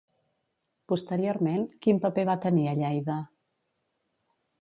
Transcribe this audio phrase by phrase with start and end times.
[0.91, 3.19] Posteriorment, quin paper va tenir a Lleida?